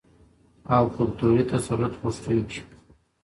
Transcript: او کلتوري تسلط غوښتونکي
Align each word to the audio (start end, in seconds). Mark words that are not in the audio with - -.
او 0.75 0.83
کلتوري 0.95 1.43
تسلط 1.51 1.93
غوښتونکي 2.01 2.61